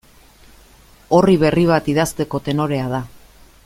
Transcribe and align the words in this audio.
Orri 1.19 1.37
berri 1.45 1.67
bat 1.73 1.93
idazteko 1.95 2.43
tenorea 2.49 2.93
da. 2.97 3.07